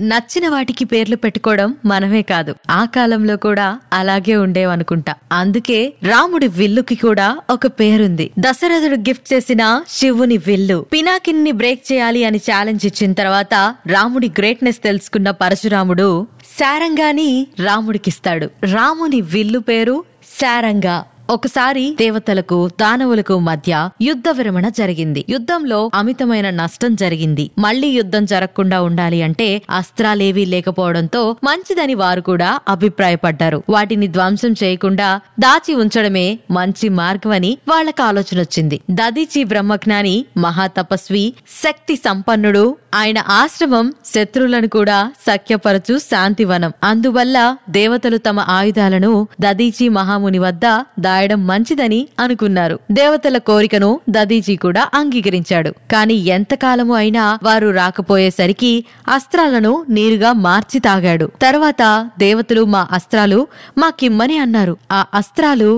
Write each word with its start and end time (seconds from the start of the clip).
నచ్చిన 0.00 0.48
వాటికి 0.48 0.84
పేర్లు 0.84 1.16
పెట్టుకోవడం 1.16 1.76
మనమే 1.84 2.22
కాదు. 2.22 2.54
ఆ 2.70 2.84
కాలంలో 2.84 3.36
కూడా 3.36 3.78
అలాగే 3.92 4.36
ఉండేవనుకుంటా. 4.36 5.14
అందుకే 5.32 5.92
రాముడి 6.04 6.48
విల్లుకి 6.48 6.94
కూడా 6.94 7.38
ఒక 7.50 7.66
పేరుంది. 7.66 8.30
దశరథుడు 8.38 8.96
గిఫ్ట్ 8.96 9.32
చేసిన 9.32 9.82
శివుని 9.88 10.36
విల్లు. 10.36 10.86
పినాకిన్ని 10.92 11.52
బ్రేక్ 11.52 11.92
చేయాలి 11.92 12.24
అని 12.24 12.38
ఛాలెంజ్ 12.38 12.86
ఇచ్చిన 12.86 13.12
తర్వాత 13.12 13.54
రాముడి 13.86 14.28
గ్రేట్నెస్ 14.28 14.82
తెలుసుకున్న 14.82 15.30
పరశురాముడు 15.30 16.26
శారంగాని 16.60 17.46
రాముడికిస్తాడు. 17.64 18.50
రాముని 18.64 19.20
విల్లు 19.20 19.58
పేరు 19.58 20.04
శారంగా. 20.40 21.04
ఒకసారి 21.30 21.96
దేవతలకు 22.00 22.68
దానవులకు 22.80 23.38
మధ్య 23.38 23.90
యుద్ధ 24.02 24.28
విరమణ 24.32 24.68
జరిగింది. 24.68 25.24
యుద్ధంలో 25.28 25.90
అమితమైన 25.94 26.50
నష్టం 26.50 26.94
జరిగింది. 26.94 27.50
మళ్ళీ 27.58 27.88
యుద్ధం 27.88 28.24
జరగకుండా 28.24 28.82
ఉండాలి 28.82 29.22
అంటే 29.22 29.62
అస్త్రాలేవీ 29.70 30.44
లేకపోవడంతో 30.44 31.36
మంచిదని 31.44 31.94
వారు 31.94 32.20
కూడా 32.20 32.60
అభిప్రాయపడ్డారు. 32.68 33.62
వాటిని 33.68 34.06
ధ్వంసం 34.06 34.54
చేయకుండా 34.64 35.20
దాచి 35.40 35.74
ఉంచడమే 35.74 36.38
మంచి 36.50 36.88
మార్గమని 36.88 37.58
వాళ్ళకు 37.68 38.02
ఆలోచన 38.02 38.40
వచ్చింది. 38.40 38.80
దదీచి 38.90 39.44
బ్రహ్మజ్ఞాని 39.44 40.24
మహాతపస్వి 40.38 41.34
శక్తి 41.64 41.96
సంపన్నుడు 41.96 42.76
ఆయన 42.94 43.18
ఆశ్రమం 43.18 43.92
శత్రువులను 44.14 44.68
కూడా 44.68 45.12
సఖ్యపరచు 45.26 45.98
శాంతివనం. 45.98 46.72
అందువల్ల 46.84 47.56
దేవతలు 47.70 48.16
తమ 48.16 48.40
ఆయుధాలను 48.40 49.28
దదీచి 49.40 49.88
మహాముని 49.88 50.38
వద్ద 50.38 50.66
రాయడం 51.16 51.46
మంచిదని 51.46 52.00
అనుకున్నారు. 52.20 52.78
దేవతల 52.92 53.38
కోరికను 53.38 53.90
దదీజీ 54.10 54.56
కూడా 54.56 54.82
అంగీకరించాడు. 54.94 55.70
కాని 55.92 56.14
ఎంతకాలము 56.14 56.94
అయినా 56.94 57.38
వారు 57.42 57.68
రాకపోయేసరికి 57.70 58.72
అస్త్రాలను 59.14 59.72
నీరుగా 59.88 60.32
మార్చి 60.32 60.78
తాగాడు. 60.80 61.26
తర్వాత 61.42 61.82
దేవతలు 62.18 62.64
మా 62.64 62.82
అస్త్రాలు 62.92 63.40
మాకిమ్మని 63.78 64.38
అన్నారు. 64.38 64.76
ఆ 64.92 65.06
అస్త్రాలు 65.14 65.70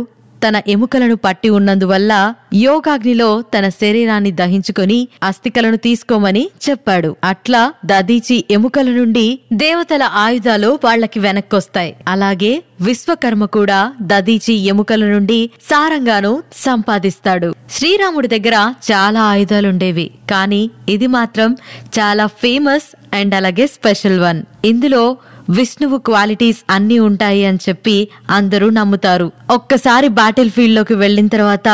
తన 0.45 0.63
ఎముకలను 0.69 1.17
పట్టి 1.17 1.49
ఉన్నందువల్ల 1.51 2.35
యోగాగ్నిలో 2.55 3.43
తన 3.55 3.69
శరీరాన్ని 3.69 4.31
దహించుకొని 4.31 5.09
అస్థికలను 5.23 5.77
తీసుకోమని 5.77 6.49
చెప్పాడు. 6.71 7.17
అట్లా 7.25 7.73
దదీచి 7.85 8.45
ఎముకల 8.51 8.91
నుండి 8.91 9.39
దేవతల 9.53 10.03
ఆయుధాలు 10.03 10.79
వాళ్ళకి 10.85 11.19
వెనక్కొస్తాయి. 11.21 11.97
అలాగే 12.09 12.63
విశ్వకర్మ 12.81 13.45
కూడా 13.45 13.93
దదీచి 14.03 14.55
ఎముకల 14.55 15.05
నుండి 15.05 15.51
సారంగాను 15.71 16.43
సంపాదిస్తాడు. 16.57 17.55
శ్రీరాముడి 17.71 18.29
దగ్గర 18.29 18.75
చాలా 18.93 19.23
ఆయుధాలుండేవి. 19.23 20.11
కానీ 20.31 20.71
ఇది 20.89 21.07
మాత్రం 21.07 21.57
చాలా 21.99 22.27
ఫేమస్ 22.27 22.89
అండ్ 23.15 23.35
అలాగే 23.35 23.67
స్పెషల్ 23.67 24.21
వన్. 24.21 24.43
ఇందులో 24.65 25.17
విష్ణువు 25.51 25.99
క్వాలిటీస్ 25.99 26.61
అన్నీ 26.71 26.99
ఉంటాయి 26.99 27.45
అని 27.45 27.59
చెప్పి 27.69 28.09
అందరూ 28.31 28.71
నమ్ముతారు. 28.71 29.33
ఒక్కసారి 29.51 30.09
బాటిల్ 30.09 30.51
ఫీల్డ్లోకి 30.51 30.95
వెళ్ళిన 30.95 31.29
తర్వాత 31.29 31.69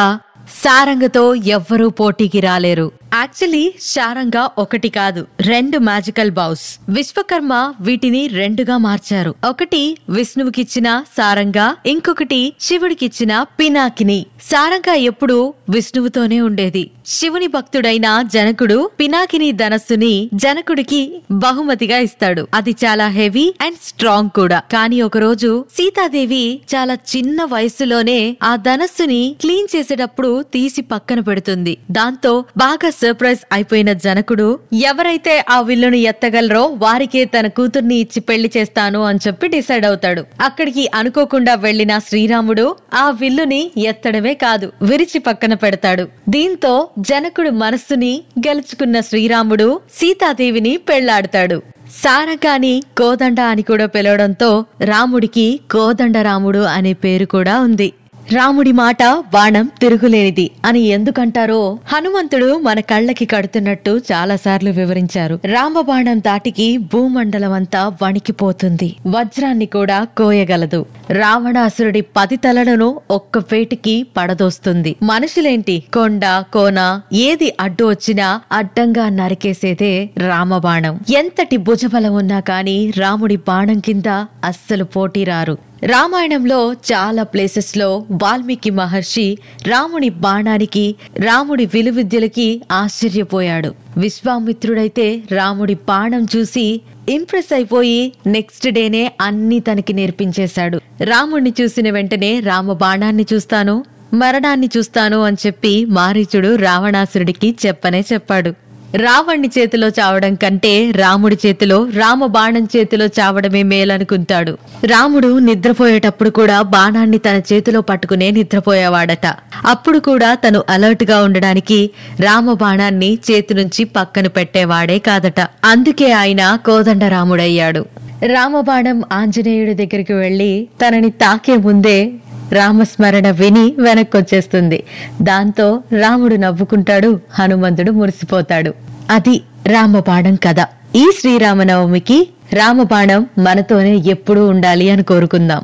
సారంగతో 0.62 1.34
ఎవ్వరూ 1.34 1.89
పోటీకి 1.89 2.41
రాలేరు. 2.41 2.92
యాక్చువల్లీ 3.14 3.74
శారంగా 3.80 4.50
ఒకటి 4.58 4.88
కాదు 4.88 5.26
రెండు 5.40 5.78
మ్యాజికల్ 5.78 6.30
బౌస్ 6.30 6.78
విశ్వకర్మ 6.88 7.74
వీటిని 7.80 8.26
రెండుగా 8.26 8.76
మార్చారు. 8.76 9.34
ఒకటి 9.48 9.96
విష్ణువుకిచ్చిన 10.08 11.04
సారంగా 11.16 11.76
ఇంకొకటి 11.86 12.52
శివుడికిచ్చిన 12.60 13.42
పినాకిని. 13.42 14.26
సారంగా 14.42 14.94
ఎప్పుడు 14.94 15.54
విష్ణువుతోనే 15.70 16.40
ఉండేది. 16.40 16.90
శివుని 17.06 17.46
భక్తుడైన 17.46 18.22
జనకుడు 18.22 18.90
పినాకిని 19.00 19.52
ధనస్సుని 19.52 20.30
జనకుడికి 20.34 21.22
బహుమతిగా 21.30 21.98
ఇస్తాడు. 21.98 22.48
అది 22.54 22.70
చాలా 22.70 23.08
హెవీ 23.08 23.54
అండ్ 23.60 23.76
స్ట్రాంగ్ 23.82 24.30
కూడా. 24.30 24.58
కానీ 24.72 25.02
ఒకరోజు 25.02 25.64
సీతాదేవి 25.72 26.60
చాలా 26.74 26.94
చిన్న 26.94 27.44
వయసులోనే 27.44 28.36
ఆ 28.42 28.56
ధనస్సుని 28.56 29.36
క్లీన్ 29.40 29.68
చేసేటప్పుడు 29.76 30.42
తీసి 30.42 30.83
పక్కన 30.83 31.20
పెడుతుంది. 31.20 31.78
దాంతో 31.90 32.44
బాగా 32.56 32.90
సర్ప్రైజ్ 33.04 33.42
అయిపోయిన 33.52 33.90
జనకుడు 34.04 34.48
ఎవరైతే 34.88 35.34
ఆ 35.50 35.58
విల్లును 35.68 35.98
ఎత్తగలరో 36.10 36.64
వారికే 36.84 37.22
తన 37.34 37.46
కూతుర్ని 37.58 37.96
ఇచ్చి 38.04 38.20
పెళ్ళి 38.28 38.50
చేస్తాను 38.56 39.00
అని 39.08 39.22
చెప్పి 39.26 39.46
డిసైడ్ 39.54 39.86
అవుతాడు. 39.90 40.22
అక్కడికి 40.40 40.84
అనుకోకుండా 40.94 41.54
వెళ్ళిన 41.66 41.92
శ్రీరాముడు 42.08 42.66
ఆ 42.94 43.04
విల్లుని 43.20 43.62
ఎత్తడమే 43.90 44.34
కాదు 44.44 44.66
విరిచి 44.82 45.18
పక్కన 45.18 45.54
పెడతాడు. 45.64 46.06
దీంతో 46.28 46.72
జనకుడు 47.10 47.50
మనస్సుని 47.64 48.12
గెలుచుకున్న 48.46 49.00
శ్రీరాముడు 49.10 49.68
సీతాదేవిని 49.98 50.74
పెళ్ళాడతాడు. 50.90 51.58
సారకాని 52.02 52.72
కోదండ 52.98 53.40
అని 53.52 53.62
కూడా 53.62 53.86
పిలవడంతో 53.86 54.48
రాముడికి 54.90 55.44
కోదండ 55.70 56.16
రాముడు 56.28 56.62
అనే 56.76 56.92
పేరు 57.04 57.26
కూడా 57.34 57.54
ఉంది. 57.66 57.88
రాముడి 58.33 58.73
మాట 58.73 59.02
బాణం 59.33 59.70
తిరుగులేనిది 59.80 60.51
అని 60.64 60.80
ఎందుకంటారో 60.80 61.79
హనుమంతుడు 61.86 62.58
మన 62.58 62.80
కళ్ళకి 62.80 63.24
కడుతున్నట్టు 63.24 64.01
చాలాసార్లు 64.12 64.70
వివరించారు. 64.70 65.40
రామబాణం 65.45 66.20
దాటికి 66.20 66.79
భూమండలం 66.79 67.52
అంతా 67.52 67.92
వణికిపోతుంది. 68.02 68.96
వజ్రాన్ని 69.07 69.67
కూడా 69.67 70.05
కోయగలదు. 70.05 70.86
రావణాసురుడి 71.10 72.00
పది 72.00 72.36
తలలను 72.36 73.00
ఒక్క 73.10 73.38
వేటికి 73.38 74.06
పడదోస్తుంది. 74.16 74.96
మనుషులేంటి? 75.02 75.82
కొండ 75.94 76.44
కోన 76.52 77.00
ఏది 77.12 77.54
అడ్డు 77.60 77.84
వచ్చినా 77.84 78.40
అడ్డంగా 78.52 79.08
నరికేసేదే 79.08 80.10
రామబాణం. 80.18 81.00
ఎంతటి 81.14 81.56
భుజబలం 81.56 82.14
ఉన్నా 82.14 82.40
కాని 82.40 82.92
రాముడి 82.96 83.36
బాణం 83.36 83.78
కింద 83.78 84.06
అస్సలు 84.44 84.84
పోటీ 84.84 85.24
రారు 85.24 85.58
రామాయణంలో 85.82 86.72
చాలా 86.72 87.22
ప్లేసెస్లో 87.22 88.04
వాల్మీకి 88.10 88.70
మహర్షి 88.70 89.38
రాముని 89.66 90.08
బాణానికి 90.08 90.94
రాముడి 91.20 91.66
విలువిద్యలకి 91.66 92.62
ఆశ్చర్యపోయాడు. 92.72 93.74
విశ్వామిత్రుడైతే 93.96 95.22
రాముడి 95.32 95.74
బాణం 95.74 96.26
చూసి 96.36 96.80
ఇంప్రెస్ 97.08 97.52
అయిపోయి 97.52 98.12
నెక్స్ట్ 98.26 98.70
డేనే 98.70 99.12
అన్ని 99.20 99.60
తనకి 99.60 99.92
నేర్పించేశాడు. 99.92 100.80
రాముణ్ణి 101.00 101.52
చూసిన 101.60 101.90
వెంటనే 101.90 102.40
రామ 102.40 102.72
బాణాన్ని 102.72 103.26
చూస్తాను 103.32 103.84
మరణాన్ని 104.14 104.70
చూస్తాను 104.76 105.22
అని 105.22 105.36
చెప్పి 105.46 105.84
మారీచుడు 105.84 106.56
రావణాసురుడికి 106.56 107.56
చెప్పనే 107.66 108.04
చెప్పాడు. 108.12 108.54
రావణ్ణి 109.02 109.50
చేతిలో 109.58 109.88
చావడం 109.88 110.34
కంటే 110.34 110.90
రాముడి 110.90 111.36
చేతిలో 111.46 111.88
రామ 111.96 112.27
బాణం 112.27 112.68
చేతిలో 112.77 113.06
చావడమే 113.06 113.62
మేలనుకుంటాడు. 113.62 114.52
రాముడు 114.84 115.38
నిద్రపోయేటప్పుడు 115.38 116.30
కూడా 116.30 116.62
బాణాన్ని 116.62 117.18
తన 117.18 117.40
చేతిలో 117.52 117.80
పట్టుకునే 117.80 118.30
నిద్రపోయేవాడట. 118.30 119.27
అప్పుడు 119.66 119.98
కూడా 119.98 120.34
తను 120.34 120.62
అలర్ట్గా 120.68 121.22
ఉండడానికి 121.22 121.90
రామ 122.20 122.52
బాణాన్ని 122.52 123.18
చేతి 123.30 123.54
నుంచి 123.54 123.84
పక్కన 123.84 124.27
పెట్టేవాడే 124.27 124.98
కాదట. 124.98 125.40
అందుకే 125.64 126.12
ఆయన 126.12 126.58
కోదండ 126.66 127.04
రాముడయ్యాడు 127.04 127.84
రామబాణం 128.22 129.02
ఆంజనేయుడి 129.12 129.75
దగ్గరికి 129.75 130.12
వెళ్ళి 130.12 130.69
తనని 130.82 131.10
తాకే 131.10 131.56
ముందే 131.56 132.12
రామస్మరణ 132.52 133.31
విని 133.31 133.75
వెనక్కొచ్చేస్తుంది. 133.78 134.84
దాంతో 135.22 135.82
రాముడు 135.99 136.37
నవ్వుకుంటాడు 136.37 137.20
హనుమంతుడు 137.31 137.90
మురిసిపోతాడు. 137.90 138.75
అది 139.10 139.43
రామబాణం 139.66 140.34
కథ. 140.34 140.56
ఈ 140.96 141.10
శ్రీరామనవమికి 141.20 142.31
రామబాణం 142.52 143.26
మనతోనే 143.38 143.96
ఎప్పుడూ 143.96 144.49
ఉండాలి 144.49 144.90
అని 144.90 145.02
కోరుకుందాం. 145.02 145.62